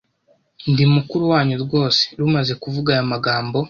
[0.71, 3.57] ndi mukuru wanyu rwose Rumaze kuvuga ayo magambo